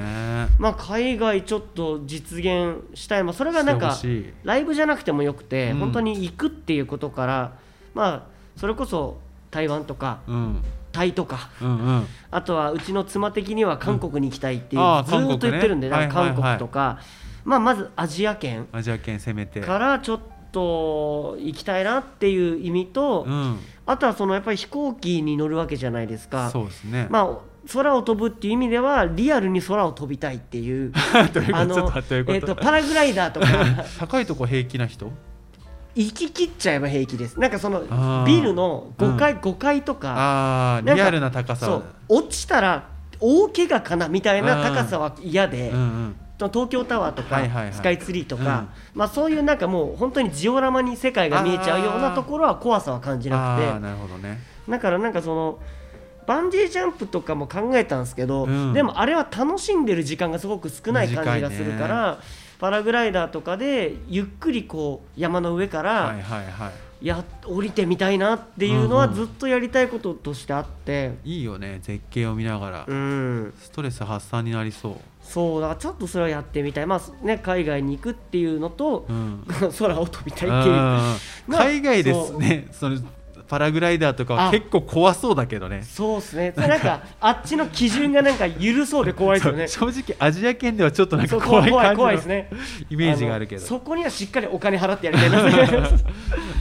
[0.59, 3.97] まあ、海外ちょっと実現したい、まあ、それがなんか
[4.45, 5.79] ライブじゃなくてもよくて、うん。
[5.79, 7.53] 本当に行くっていうことから、
[7.95, 8.23] まあ、
[8.57, 9.19] それこそ
[9.51, 10.63] 台湾とかうん。
[10.91, 11.51] タイとか。
[12.31, 16.99] あとはうちの妻的には韓国に行きたいっていう、ずーっと言ってるんで、韓国とか、
[17.45, 19.61] まあ、まずアジア圏アジア圏攻めて。
[19.61, 20.21] からちょっ
[20.53, 23.59] と行きたいなっていう意味と、うん。
[23.87, 26.51] あとはそのやっぱり飛行機に乗るわけじゃないですか。
[26.51, 27.07] そうですね。
[27.11, 27.39] まあ
[27.73, 30.93] 空を飛ぶっていう意味ではリアルに空を飛びたいっていう
[31.53, 31.93] あの
[32.29, 33.47] えっとパラグライダーとか
[33.99, 35.11] 高いとこ平気な人？
[35.95, 37.81] 行き切っちゃえば平気ですなんかその
[38.25, 46.17] ビルの5階、5階とかリアルな高さ落ちたら大怪我かなみたいな高さは嫌で、うんうん。
[46.47, 53.81] 東京タワーとか、スカイツリーとか、まあ、そういうなんかもう本当にジオラマに世界が見えちゃうようなところは怖さは感じなくて。
[53.81, 54.39] なるほどね。
[54.69, 55.59] だからなんかその
[56.29, 58.73] バンジージャンプとかも考えたんですけど、うん。
[58.73, 62.19] でもあれは楽しんでる時間がすごく少ない感じがするから、
[62.61, 66.73] パラグライダーとかでゆっくりこう山の上からはいはいはい。
[67.01, 69.17] や降りてみたいなっていうのはうんうん。
[69.17, 74.97] ずっとやりたいこととしてあって、いいよね絶景を見ながら、うん、ストレス発散になりそう。
[75.29, 79.45] そうだからちょっとそれはやってみたい、まあね、海外に行くっていうのと、うん。
[79.79, 81.57] 空を飛びたいっていう。
[81.57, 82.99] 海外ですねその
[83.47, 85.83] パラグライダーとかはあ結構怖そうだけどね。
[85.83, 86.53] そうですね。
[86.57, 89.69] なんかあっちの基準がなんか緩そうで怖いですよね。
[89.69, 92.51] 正直アジア圏ではちょっとなんか怖い感じの怖いですね。
[92.91, 95.89] イメージがあるけどのそこにはしっかりお金払ってやりたいな。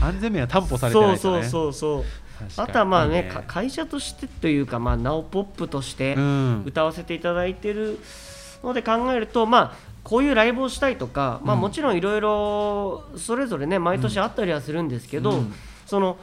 [0.00, 2.04] 安全面は担保されてそうないとねそうそうそう。
[2.56, 7.98] あとはまあねいいか会社としてというかまあナオポップとしてうん歌わせていただいてる
[8.62, 11.60] ので考えるとまあこういうライブをしたいとか、まあうん。
[11.60, 15.54] もちろんいろいろそれぞれね毎年あったりはするんですけど、うん。
[15.86, 16.16] その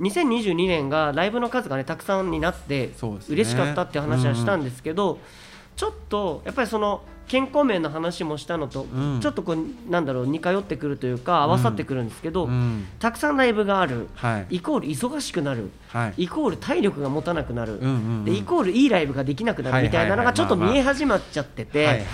[0.00, 2.90] 2022年がライブの数がねたくさんになって
[3.28, 5.18] 嬉しかったっていう話はしたんですけど、
[5.76, 9.20] ちょっとやっぱりその健康面の話もしたのと、うん。
[9.20, 12.88] ちょっとこうなんだろう似通ってくるというか合わさってくるんですけど、うん。
[12.98, 14.08] たくさんライブがある。
[14.16, 14.56] はい。
[14.56, 15.70] イコール忙しくなる。
[15.90, 16.24] はい。
[16.24, 18.24] イコール体力が持たなくなる、うんうんうん。
[18.24, 22.04] でイコールいいライブができなくなるみたいなのがちょっと見え始まっちゃってて、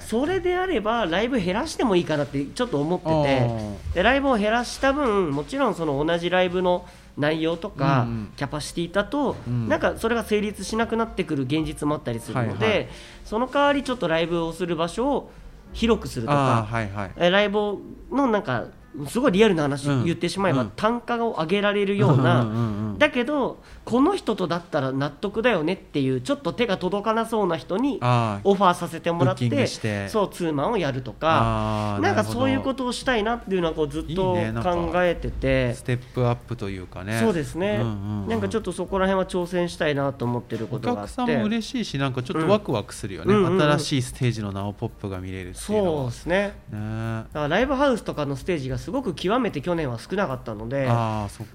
[0.00, 3.94] それであればライブ減らしてもいいかなってちょっと思っておてー。
[3.96, 9.68] でライブを減らした分もちろんその同じライブの内容とか、キャパシティだと、うん。
[9.68, 12.88] なんかそれが成立しなくなってくる現実もあったりするので、
[13.24, 15.30] その代わりちょっとライブをする場所を
[15.72, 17.78] 広くするとあかライブ
[18.10, 18.64] のなんか
[19.08, 20.04] すごいリアルな話うん。
[20.04, 20.70] 言ってしまえば、うん。
[20.70, 27.98] 単価を上げられるような、だけどこの人とだったら納得だよねっていうちょっと手が届かなそうな人に
[28.44, 30.08] オファーさせてもらってグして。
[30.08, 35.74] そうツーマンをやるとかなんかそういうことをしたいなっていうのはこうずっいと考えてて。
[35.74, 37.20] ステップアップというかね。
[37.20, 38.28] そうですね、うんうんうん。
[38.28, 41.14] なんかちょっとそこら辺は挑戦したいなと思ってるこおとがあって。
[41.14, 43.52] 客さんも嬉しいしなんかちょっとワクワクするよね、うんうんうん。
[43.54, 46.54] うん新しいステージのナオポップが見れるっていうそうですね。
[46.70, 47.24] ね。
[47.32, 50.88] ライブハウスとかのステージがすごく極めて去年は少なかったので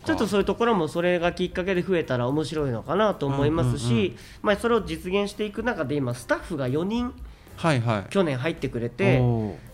[0.06, 4.16] ちょっとそういうところもそれがきっかけで増えたら面白いのかなと思いますし、うんうんうん。
[4.42, 7.14] まあ、それを実現していく中で今スタッフが4人
[7.58, 8.10] はいはい。
[8.10, 9.22] 去年入ってくれて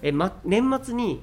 [0.02, 1.22] え、ま、年末に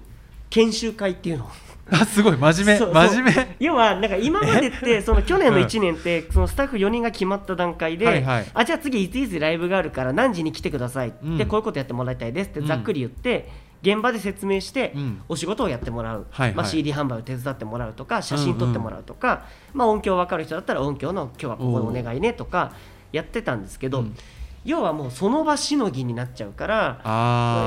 [0.50, 1.44] 研修会っていうの。
[1.44, 1.48] を
[1.92, 2.36] あすごい。
[2.36, 2.86] 真面目。
[2.86, 3.56] 真面目。
[3.58, 8.46] 要はなんか今までってその去年のうん1年ってそのスタッフ4人が決まった段階で、はいはい。
[8.54, 11.38] あじゃあ次いついつライブがあるから何時に来てください、うん。
[11.38, 13.48] でこういうことやってもらいたいですってうんざっくり言って、
[13.82, 15.22] 現場で説明して、うん。
[15.28, 16.54] お仕事をやってもらう、はいはい。
[16.54, 22.72] まあ、CD 販売を手伝ってもらうとか写真撮ってもらうとか、まあ、音響分かる人だったら音響の今日はここでお願いねとか
[23.12, 24.16] やってたんですけど、うん。
[24.64, 27.00] 要はもうその場しのぎになっちゃうから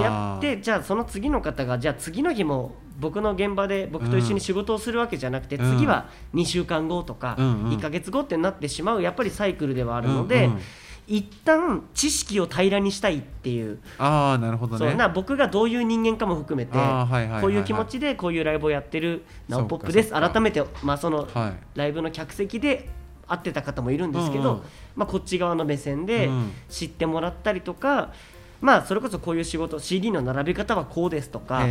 [0.04, 5.78] やってじゃあその次の方がじゃあ次の日も僕の現場で僕と一緒に仕事をするわけじゃなくて、うん。
[5.78, 7.70] 次は2週間後とかうんうん。
[7.72, 10.60] 1ヶ月後ってなってしまうやっぱりサイクルではあるので、うんうん
[11.08, 13.80] 一旦知識を平らにしたいっていう。
[13.98, 14.80] ああなるほどね。
[14.80, 16.78] そうな僕がどういう人間かも含めて
[17.42, 20.12] こういう気持ちでこういうライブをやってるナオポップです。
[20.12, 21.54] 改めて、まあ、そのはい。
[21.78, 22.90] ライブの客席で
[23.28, 24.64] 会ってた方もいるんですけど、うんうん
[24.96, 28.14] まあ、こっち側の目線でうん知ってもらったりとか、
[28.62, 31.66] まあ、それこそこういう仕事 CD の並べ方はこうですとかそ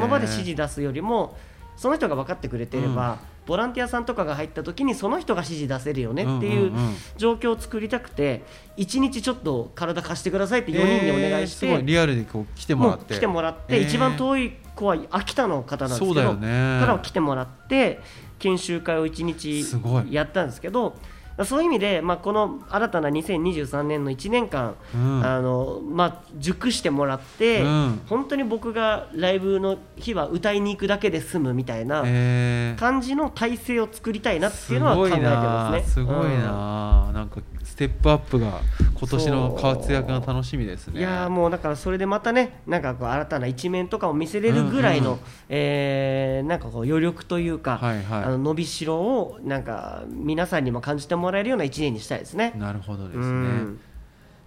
[0.00, 1.36] の場で指示出すよりも
[1.76, 6.72] その人が分かってくれてれば、ボランティアさんとかが入った時にその人が指示出せるよねっていう
[7.16, 8.42] 状況を作りたくて
[8.76, 11.82] 1日ちょっと体貸してくださいって4人にお願いして。
[11.82, 13.14] リアルでこう来てもらって。
[13.14, 13.86] 来てもらって、えー。
[13.86, 16.80] 一番遠い子は秋田の方なんですけどね。
[16.80, 18.00] から来てもらって
[18.38, 19.64] 研修会を1日
[20.10, 20.96] やったんですけど
[21.44, 25.24] そういう意味で、まあ、この新たな2023年の1年間、うん。
[25.24, 28.00] あのまあ、熟してもらって、うん。
[28.06, 32.80] 本当に僕がライブの日は歌いに行くだけで済むみたいなえー。
[32.80, 35.82] 感じの体制を作りたいなっていうのは考えてますね。
[35.84, 36.42] すごいなすごいうん。
[36.42, 38.60] な、なんかステップアップが
[38.98, 41.00] 今年の活躍が楽しみですね。
[41.00, 48.24] いやーもうだからそれでまたねなんかこう新たな一面とかを見せれるぐらいの、うんうんえーなんかこう余力というか、はいはい。
[48.24, 52.52] あの伸びしろをなんか皆さんにも感じてもらえるような一年にしたいですね。
[52.56, 53.80] なるほどですうねん。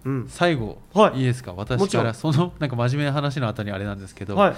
[0.04, 0.28] うん。
[0.28, 1.18] 最後、はい。
[1.18, 1.52] い、いですか？
[1.52, 4.54] も私からそのなんか真面目な話の後にあれなんですけど、はい、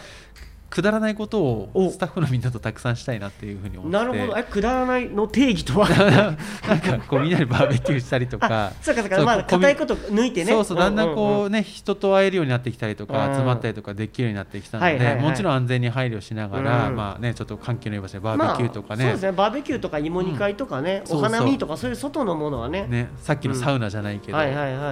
[0.72, 1.90] くだらないことをお。
[1.90, 3.92] スタッフのみんなとたくさんしたいなっていうふうに思って。
[3.92, 4.38] なるほど。
[4.38, 5.86] えくだらないの定義とは？
[6.66, 8.68] なんかこうみんなでバーベキューしたりとか。
[8.68, 9.16] あ そうかそうか。
[9.16, 10.50] そうまあ硬いこと抜いてね。
[10.50, 16.96] そうそうだんだんこううね人と会えるようになってきたりとかうん集まったりとかできるようになってきたのでもちろん安全に配慮しながらうん。
[16.96, 19.04] まあねちょっと環境のいい場所でバまあーベキューとかね。
[19.04, 19.32] そうですね。
[19.32, 21.18] バーベキューとか芋煮会とかね、うん。
[21.18, 22.86] お花見とかそういう外のものはね。
[22.88, 24.38] ねさっきのサウナじゃないけど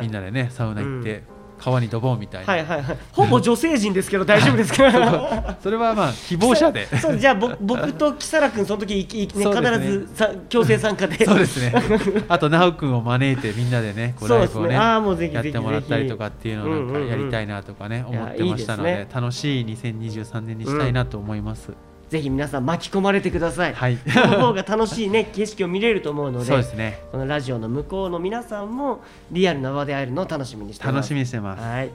[0.02, 2.52] みんなでねサウナ行って川にドボンみたいな。
[2.52, 2.98] はいはいはい。
[3.12, 5.56] ほぼ女性陣ですけど大丈夫です か。
[5.62, 6.86] それはまあ希望者で。
[6.98, 11.24] そうじゃあぼ僕と木更君その時いき、ね必ずさ強制参加で。
[11.24, 11.72] そうですね。
[12.28, 17.08] あと奈くんを招いてみんなでねこライブをねあーもうぜひやってもらったりとかっていうのをなんかうんうんうん。
[17.10, 21.72] やりたいなとかねいや思ってましたので楽しい2023年にしたいなと思います
[22.10, 23.96] ぜひ皆さん巻き込まれてください、はい。
[23.96, 26.98] その方が楽しいね景色を見れると思うので そうですね。
[27.12, 30.94] このラジオの向こうの皆さんもリアルな場で会えるのを楽しみにしてます。
[30.96, 31.62] 楽しみにしてます。
[31.62, 31.90] はい。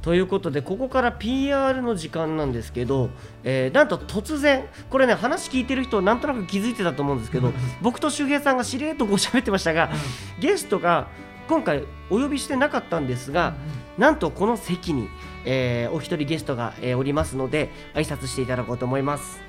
[0.00, 3.10] ということでここから PR の時間なんですけど、
[3.42, 9.90] えーなんと突然これね話聞いてる人なんとなく気づいてたと思うんですけど 僕と周平さんがしれっとこう喋ってましたが、
[10.40, 11.08] ゲストが
[11.48, 13.54] 今回お呼びしてなかったんですが、
[13.98, 15.08] なんとこの席に、
[15.44, 19.40] えーお一人ゲストが、えーおりますので挨拶していただこうと思います。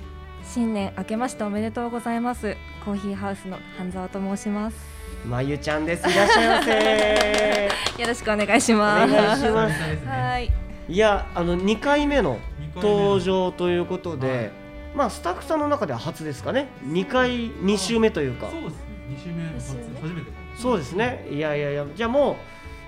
[0.44, 2.56] 新年明けましておめでとうございます。
[2.84, 4.78] コーヒーハウスの半沢と申します。
[5.26, 6.10] まゆちゃんです。
[6.10, 7.70] いらっしゃいませ。
[8.02, 9.14] よろしくお願いしおます。
[9.14, 10.06] 願いします。
[10.06, 10.52] はい。
[10.90, 12.40] いやあの2回目の
[12.76, 14.52] 登場ということで、
[14.96, 16.68] まあスタッフさんの中では初ですかね。
[16.86, 18.48] 2回2週目というか。
[18.52, 18.80] そうですね。
[19.18, 20.02] 2週目初二週目？
[20.02, 21.28] 初めてそうですね。
[21.32, 21.86] いやいやいや。
[21.96, 22.38] じゃあも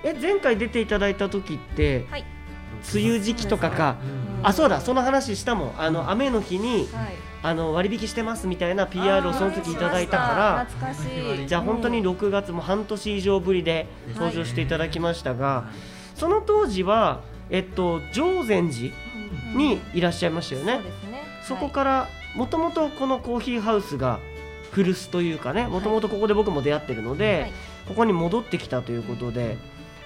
[0.04, 2.24] うえ前回出ていただいた時ってはい。
[2.94, 3.96] 梅雨時期とかか。
[4.42, 4.80] あそうだ。
[4.80, 5.80] その話したもん。
[5.80, 7.14] あの雨の日にはい。
[7.42, 11.46] あの割引してますみたいな PR をその時いただいたからあー懐かしい。
[11.46, 15.68] じゃあ本当にうん6月も半年以上ぶりで登場していただきましたが、
[16.16, 18.92] その当時はえっと常禅寺
[19.56, 20.74] にいらっしゃいましたよね。
[20.74, 20.82] そう。
[20.82, 21.22] ですね。
[21.42, 24.18] そこからもともとこのコーヒーハウスが
[24.76, 27.52] 古巣というかねもともとここで僕も出会ってるので、はい。
[27.88, 29.56] ここに戻ってきたということで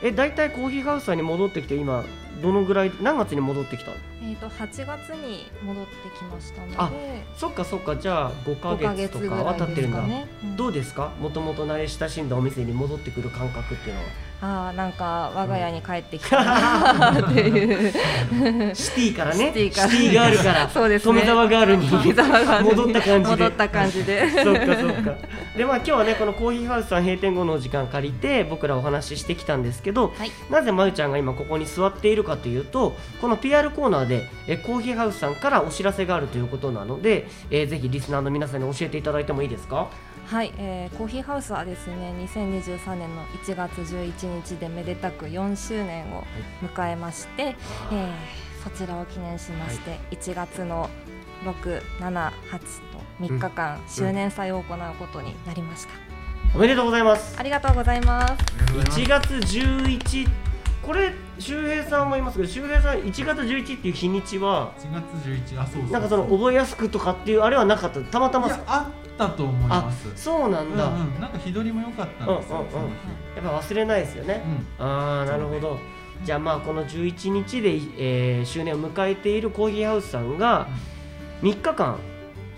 [0.02, 2.04] え大体コーヒーハウスさんに戻ってきて今
[2.42, 3.96] どのぐらい何月に戻ってきたの？
[4.22, 7.24] えっ、と8月に戻ってきましたあので。
[7.37, 7.96] そっかそっか。
[7.96, 10.26] じゃあ5ヶ5ヶ月とからは経ってるんだ、ね。
[10.42, 10.57] うん。
[10.57, 11.12] どうですか？
[11.20, 14.07] もともと慣れ親しんだお店に戻ってくる感覚っていうのは。
[14.42, 18.72] ああなんか我が家に帰ってきたなっていう。
[18.74, 19.48] シティからね。
[19.48, 20.22] シティから。
[20.22, 20.68] があるから。
[20.70, 21.20] そうですね。
[21.20, 23.37] 富澤ガールに戻った感じで。
[23.37, 24.31] 戻った感じで。
[24.42, 25.14] そっかそっか
[25.61, 30.31] でまあ今日はねこのコーヒーハウスさん閉店後のお時間借りて僕らお話ししてきたんですけど、はい。
[30.49, 39.90] なぜまゆちゃんが今ここに座っているかというとこの PR コーナーでえコーヒーハウスさんからお知らせがあるということなので、えーぜひリスナーの皆さんに教えていただいてもいいですか？
[40.29, 46.25] はい、えーコーヒーハウスはですね2023年の1月11日でめでたく4周年を
[46.64, 48.11] 迎えまして、えー
[48.64, 50.88] そちらを記念しまして、1月の
[51.44, 52.31] 678
[52.89, 52.89] と
[53.20, 55.92] 3日間周年祭を行うことになりました、
[56.54, 57.37] おめでとうございます。
[57.38, 58.35] ありがとうございます。
[58.74, 60.28] 1月11
[60.83, 68.00] これ周平さんもいますけど周平さん1月11っていう日にちは1月11あそうそうなんかその覚えやすくとかっていうあれはなかった？
[68.00, 68.48] たまたま。
[68.66, 70.11] あったと思いあます。
[70.16, 74.42] そうなんだ、うんうん、なんか日取りも良かったんですよ、うんうんうんその日やっぱ忘れないですよね、
[74.80, 74.87] うん。
[74.87, 75.78] ああなるほど。
[76.24, 80.66] じゃあまあこの11日で、えー周年を迎えているコーヒーハウスさんが
[81.42, 81.98] 3日間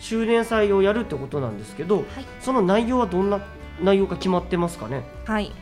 [0.02, 2.06] 周年祭をやるってことなんですけどはい。
[2.40, 3.40] その内容はどんな
[3.80, 5.02] 内容が決まってますかね？
[5.24, 5.52] はい、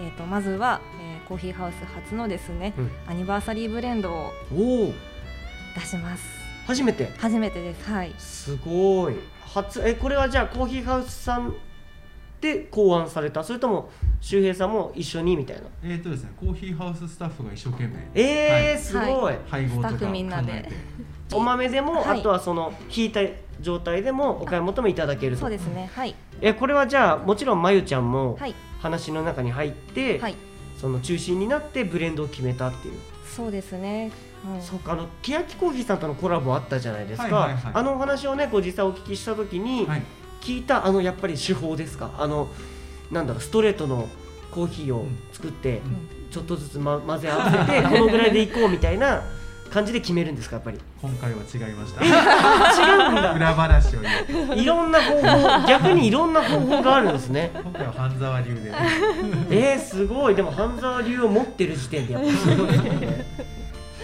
[0.00, 2.90] えー、とまずは、えーコーヒーハウス初のですね、うん。
[3.06, 4.32] アニバーサリーブレンドを
[5.76, 6.24] 出します。
[6.66, 7.08] 初めて？
[7.18, 7.88] 初めてです。
[7.88, 8.12] はい。
[8.18, 9.14] すごい。
[9.42, 11.54] 初えこれはじゃあコーヒーハウスさん
[12.40, 13.44] で考案された？
[13.44, 15.62] それとも周平さんも一緒にみたいな？
[15.84, 18.78] えーとですね、コーヒーハウススタッフが一生懸命えー、はい。
[18.78, 20.52] すごい、配合とかスタッフみんなで。
[20.52, 20.62] 考え
[21.28, 21.36] て。
[21.36, 22.18] お豆でも、はい。
[22.18, 23.20] あとはその引いた
[23.60, 25.42] 状態でもお買い求めいただけると。
[25.42, 25.90] そうですね。
[25.94, 26.14] はい。
[26.40, 30.34] えこれはじゃあもちろんまゆちゃんもはい話の中に入って、はい。
[30.80, 32.94] その中心になってブレンドを決めたっていう、
[33.24, 34.10] そうですね、
[34.46, 34.62] うん。
[34.62, 37.72] そうかあの欅コーヒーさんとのコラボあったじゃないですか、はいはいはい。
[37.74, 40.02] あのお話をねこう実際お聞きした時に、はい。
[40.40, 42.12] 聞いたあのやっぱり手法ですか？
[42.18, 42.48] あの
[43.10, 44.08] なんだろうストレートの
[44.50, 45.82] コーヒーを作って、
[46.30, 49.22] ちょっとずつ、ま、混ぜ合わせてこのぐらいでいこうみたいな
[49.70, 50.78] 感じで決めるんですかやっぱり？
[51.00, 52.04] 今回は違いました。
[52.04, 52.08] 違
[53.08, 53.32] うんだ。
[53.34, 57.50] 裏話を言ういろんな方法逆にいろんな方法があるんですね。
[57.54, 58.72] 今回は半沢流で
[59.50, 60.34] えー、すごい。
[60.34, 63.26] でも半沢流を持ってる時点でやっぱすごいでね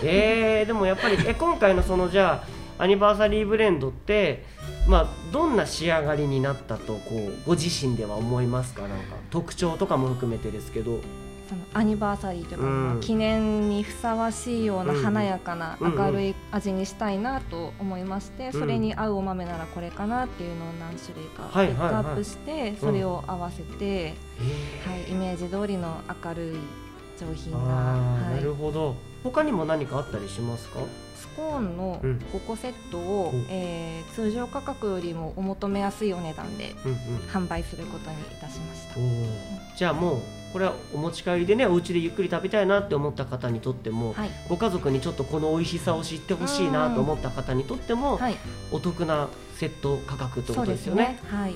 [0.02, 2.44] えー、でもやっぱりえ今回のそのじゃ
[2.79, 4.44] あアニバーサリーブレンドって
[4.87, 8.83] まあどんな仕上がりになったとこうご自身では思いますか？
[8.83, 11.00] なんか特徴とかも含めてですけど
[11.48, 24.14] そのアニバーサリーというか、うんまあ記念にふさわしいようなうん華やかなうんうん明るい味にしたいなと思いまして、それに合うお豆ならこれかなっていうのを何種類かピックアップして、それを合わせて、え
[24.87, 26.56] はい、イメージ通りの明るい
[27.18, 28.94] 上品な、は、ないるほど。
[29.22, 30.80] 他にも何かあったりしますか？
[31.16, 32.18] スコーンのうん。
[32.32, 33.46] 5個セットを、うん。
[33.48, 36.98] えー通常価格よりもお求めやすいお値段でうんうん。
[37.30, 38.98] 販売することにいたしました。
[38.98, 39.02] お。
[39.02, 39.76] ー。
[39.76, 40.20] じゃあもう
[40.52, 48.37] これはお持ち帰りでねお家でゆっくり食べたいなって思った方にとっても、はい、ご家族にちょっとこの美味しさを知ってほしいなと思った方にとっても、はい、
[48.72, 51.02] お得なセット価格ってことですすよね。
[51.02, 51.18] ね。
[51.30, 51.54] はい、い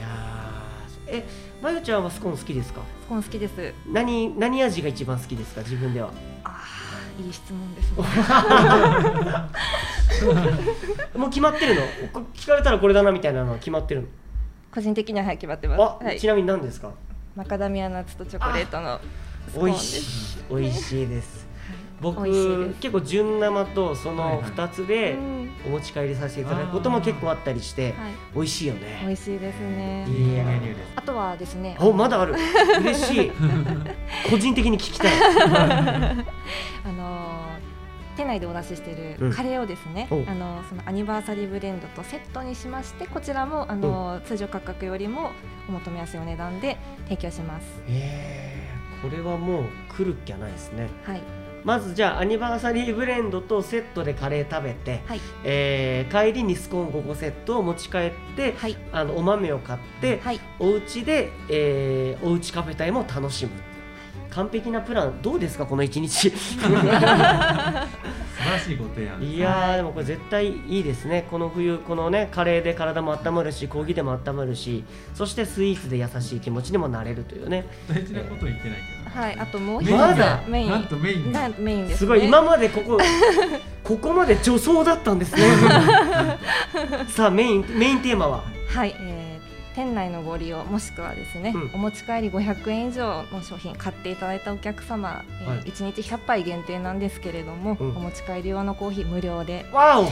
[0.00, 1.24] やーえ
[1.62, 2.80] まゆちゃんはスコーン好きですか？
[3.04, 3.74] スコーン好きです。
[3.86, 5.60] 何何味が一番好きですか？
[5.60, 6.10] 自分では。
[6.44, 8.04] ああ、いい質問ですね。
[11.18, 11.82] もう決まってるの？
[12.12, 14.08] こ聞かれたらこれだなみたいなのは決まってるの？
[14.74, 15.80] 個人的にははい決まってます。
[15.82, 16.18] あ、はい。
[16.18, 16.90] ち、なみに何ですか？
[17.36, 19.00] マカダミアナッツとチョコレートの
[19.48, 20.02] スコーン美味です。
[20.02, 20.54] しい。
[20.54, 21.44] 美味しいです。
[22.00, 22.22] 僕
[22.80, 24.44] 結構純生とそのはいはい。
[24.50, 25.50] 2つでうん。
[25.66, 30.04] お持ち帰りさせていただくことも結構あったりしてはい、美味しいよ美ね味しいですね。
[30.08, 30.78] いいメニューです。
[30.96, 32.34] あとはですね、おまだある。
[32.82, 33.32] 嬉しい。
[34.30, 35.12] 個人的に聞きたい。
[36.84, 37.23] あのー
[38.16, 39.30] 店内でお出ししていうん。
[39.30, 45.32] るカレーをですね、おあのーそのアニバーサリーブレンドとセットにしましてこちらもあのー通常価格よりも
[45.68, 47.66] お求めやすいお値段で提供します。
[47.88, 49.64] えー、これはもう
[49.96, 50.88] 来るっきゃないですね。
[51.04, 51.20] はい。
[51.64, 55.20] まずじゃあアニバーサリーブレンドとセットでカレー食べて、はい。
[55.44, 58.76] えー帰りにスコーン5個セットを持ち帰ってはい。
[58.92, 60.40] あのお豆を買って、はい。
[60.58, 63.52] お家で、えーおうちカフェタイムを楽しむ
[64.34, 66.30] 完璧なプランどうですかこの一日？
[66.30, 66.74] 素晴
[68.50, 71.26] らしいご提案いやーでもこれ絶対いいですね。
[71.30, 77.64] この冬このねカレーで体も温まるしコーヒーでも温まるしそしてスイーツで優しい気持ちにもなれるというね。
[77.88, 79.20] 大事なこと言ってないけど。
[79.20, 80.42] はいあともう一つまだ？
[80.48, 80.70] メイン。
[80.70, 81.96] なんとメインがメインです、ね。
[81.98, 82.98] すごい今までここ
[83.84, 85.42] ここまで女装だったんですね。
[87.08, 88.42] さあメインメインテーマは？
[88.68, 89.23] はい、えー
[89.74, 91.70] 店内のご利用もしくはですね、うん。
[91.74, 95.58] お持ち帰り500円以上の商品買っていただいたお客様、えーはい。
[95.64, 97.96] 1日100杯限定なんですけれども、うん。
[97.96, 100.08] お持ち帰り用のコーヒー無料でわお。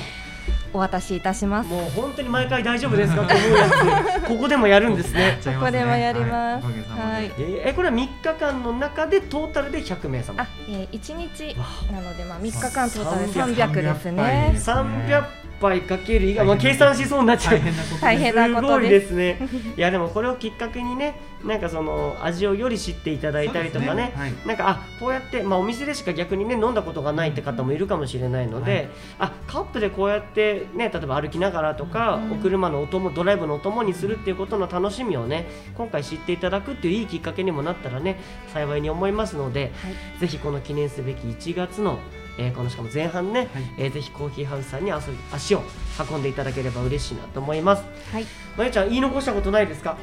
[0.74, 1.70] お渡しいたします。
[1.70, 3.22] もう本当に毎回大丈夫ですか？
[3.28, 4.20] と思うやつ。
[4.26, 5.38] ここでもやるんですね。
[5.44, 6.66] ここでもやります。
[6.66, 7.30] はい。
[7.38, 10.42] えーこれは3日間の中でトータルで100名様。
[10.42, 14.16] あ、えー、1日わなので、まあ、3日間トータルで300 300です300杯。
[14.16, 14.58] ねで。
[14.58, 15.24] す300
[15.62, 17.60] 杯かける以外、まあ、計算しそうになっちゃう。
[18.00, 19.38] 大変なことでですね。
[19.76, 23.94] いやでもこれをきっかけにねなんかその味をより知っていただいたりとかね。
[23.94, 24.12] ね。
[24.16, 24.32] はい。
[24.46, 28.88] なんかあこうやって、まあ、お店でしか逆にね飲んだことがないって方もいるかもしれないので、
[29.18, 32.32] あカップでこうやってね例えば歩きながらとか、うん。
[32.32, 35.46] お車のお供ドライブのお供にするっていうことの楽しみをね
[35.76, 38.18] 今回知っていただくっていういいきっかけにもなったらね
[38.52, 40.20] 幸いに思いますので、はい。
[40.20, 41.98] ぜひこの記念すべき1月の、
[42.38, 43.48] えーこのしかも前半ね、はい。
[43.78, 45.02] えーぜひコーヒーハウスさんに遊び
[45.32, 45.62] 足を
[46.10, 47.82] 運んでいただければ嬉しいなと思います。
[48.12, 48.26] はい、
[48.56, 49.96] まゆちゃん言い残したことないですか？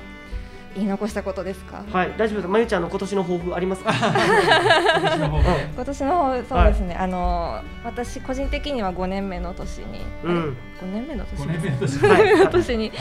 [0.75, 1.83] 言い残したことですか？
[1.91, 2.13] はい。
[2.15, 2.47] 大丈夫です。
[2.47, 3.91] まゆちゃんの今年の抱負ありますか？
[5.01, 10.57] 今年の方で今年の方そうですね、あの私個人的には5年目の年に、うん。
[10.81, 12.21] 5年目の年5年目の年はい。
[12.21, 12.91] 5年目の年に、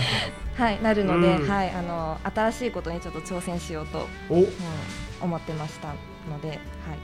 [0.57, 1.49] はい、なるので、うん。
[1.49, 4.47] はい、あの新しいことにちょっと挑戦しようと、お、うん、
[5.21, 5.89] 思ってました
[6.29, 6.59] ので、はい、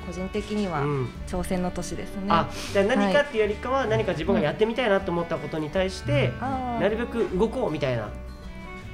[0.06, 2.26] 個人的にはうん、挑戦の年ですね。
[2.28, 6.80] あじゃあ何かっていうよりかは何か自分がやってみたいなと思ったことに対して、あー。
[6.80, 8.08] なるべく動こうみたいな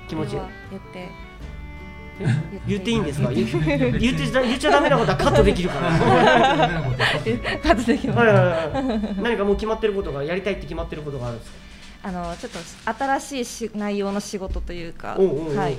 [0.09, 0.31] 気持ち。
[0.31, 0.47] 言っ
[0.93, 1.09] て。
[2.69, 3.33] 言っていいんですか？
[3.33, 5.91] 言言って言っちゃダメなことはカットできるから。
[7.63, 8.19] カットできます。
[8.19, 9.23] はいはいはい。
[9.23, 11.57] 何かもう決まってることがやりたいって決まってることがあるんですか？
[12.03, 12.59] あのちょっと
[13.05, 15.77] 新しいし内容の仕事というか、はい、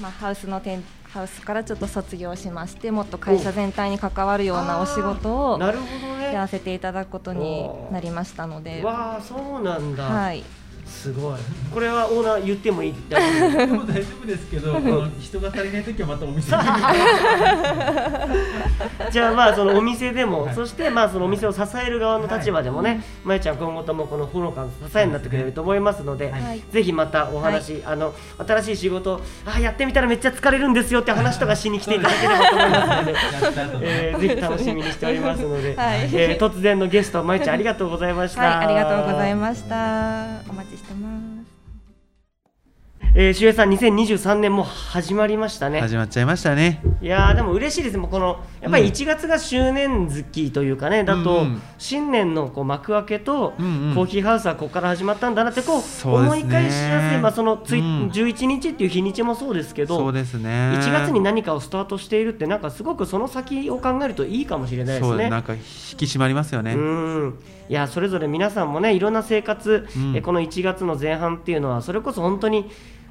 [0.00, 10.44] まあハウスの店ハウスからちょっと卒業しまして、もっと会社全体に関わるようなお仕事をなるほどやらねせていただくことになりましたので、わあそうなんだ、はい、
[10.96, 11.36] すごい。
[11.72, 12.94] これはオーナー言ってもいい？
[13.08, 14.80] 大丈夫でも大丈夫ですけど、
[15.20, 16.62] 人が足りない時はまたお店に。
[19.12, 20.54] じゃあまあそのお店でも、はい。
[20.54, 26.42] そしてまあそのお店を支える側の立場でもね、まゆちゃん今後ともこのほのかの支えになってくれると思いますので、はい。
[26.42, 28.14] はいぜひまたお話、あの
[28.46, 33.10] 新しい仕事あやってみたらめっちゃ疲れるんですよって話とかしに来ていただければと思います
[33.74, 33.86] ので。
[33.86, 36.08] えー、ぜひ楽しみにしておりますので、はい。
[36.12, 38.40] えー突然のゲストまゆちゃんありがとうございました。
[38.40, 39.76] はい、ありがとうございました。
[40.48, 41.25] お待ちしてます。
[43.18, 45.80] えー、しゅえさん2023年も始まりましたね。
[45.80, 46.82] 始まっちゃいましたね。
[47.00, 48.90] いやーでも嬉しいですもうこのやっぱりうん。
[48.90, 51.62] 1月が周年月というかね、だと、うんうん。
[51.78, 53.94] 新年のこう幕開けと、うんうん。
[53.94, 58.08] コーヒーハウスはここから始まったんだなってこう思い返しやすい、まあ、そのつい、うん。
[58.10, 60.74] 11日っていう日にちもそうですけどそうですね。
[60.74, 65.30] 1月に何かをスタートしているってなんかすごくその先を考えるといいかもしれないですね。
[65.30, 66.74] なんか引き締まりますよね。
[66.74, 67.38] うん。
[67.70, 70.14] いやそれぞれ皆さんもねいろんな生活、うん。
[70.14, 72.70] えこの1月の前半っていうのはそれこそ本当に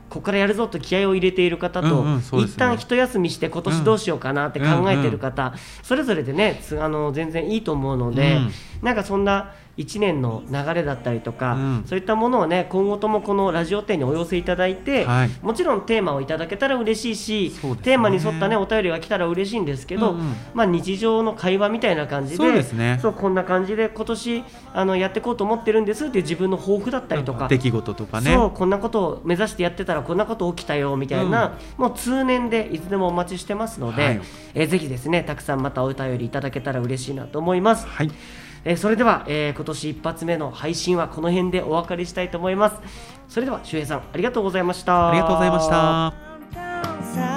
[0.10, 2.24] ここからやるぞと気合を入れている方と、うんうんね。
[2.44, 5.54] 一旦一休みして今年どうしようかなって考えている方、
[5.84, 8.52] それぞれでねつあの全然いいと思うので、うん
[8.86, 11.84] なんかそんな1年の流れだったりとか、うん。
[11.88, 15.30] そういったものをね今後ともこのラジオ展にお寄せいただいて、はい。
[15.42, 17.76] もちろんテーマをいただけたら嬉しいし、ね。
[17.78, 20.36] テーマに沿ったねお便りが来たら嬉しいんですけど、うんうん。
[20.54, 23.00] まあ日常の会話みたいな感じでそうですね。
[23.02, 27.48] そうこんな感じで今年あのやっていこうと思ってるんですっていう自分の抱負だったりとか。
[27.48, 28.34] 出来事とかね。
[28.36, 34.22] そうこんなことを目指してやってたらこんなこと起きたよみたいな、もう通年でいつでもお待ちしてますので、はい。
[34.54, 38.12] えーぜひですねたくさんまたお便りいただけたら嬉しいなと思います、はい
[38.66, 42.76] えーそれでは、えー今年一発目の配信はこの辺でお別れしたいと思います。
[43.30, 45.10] それでは周平さんありがとうございました。
[45.10, 46.14] ありがとうございました。
[46.54, 47.35] た